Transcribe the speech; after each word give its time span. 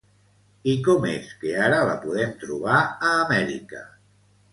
I 0.71 0.73
com 0.85 1.03
és 1.09 1.27
que 1.43 1.51
ara 1.65 1.81
la 1.89 1.97
podem 2.05 2.33
trobar 2.45 2.79
a 2.85 3.13
Amèrica? 3.27 3.83